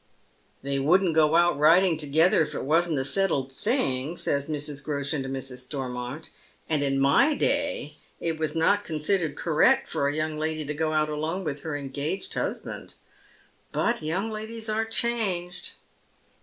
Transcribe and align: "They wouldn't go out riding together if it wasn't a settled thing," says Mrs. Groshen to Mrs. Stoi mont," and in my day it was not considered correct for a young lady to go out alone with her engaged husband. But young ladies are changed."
"They 0.63 0.79
wouldn't 0.79 1.13
go 1.13 1.35
out 1.35 1.59
riding 1.59 1.95
together 1.95 2.41
if 2.41 2.55
it 2.55 2.65
wasn't 2.65 2.97
a 2.97 3.05
settled 3.05 3.51
thing," 3.51 4.17
says 4.17 4.47
Mrs. 4.49 4.83
Groshen 4.83 5.21
to 5.21 5.29
Mrs. 5.29 5.59
Stoi 5.69 5.89
mont," 5.91 6.31
and 6.67 6.81
in 6.81 6.99
my 6.99 7.35
day 7.35 7.97
it 8.19 8.39
was 8.39 8.55
not 8.55 8.83
considered 8.83 9.35
correct 9.35 9.87
for 9.87 10.07
a 10.07 10.15
young 10.15 10.39
lady 10.39 10.65
to 10.65 10.73
go 10.73 10.91
out 10.93 11.09
alone 11.09 11.43
with 11.43 11.61
her 11.61 11.77
engaged 11.77 12.33
husband. 12.33 12.95
But 13.71 14.01
young 14.01 14.31
ladies 14.31 14.69
are 14.69 14.85
changed." 14.85 15.73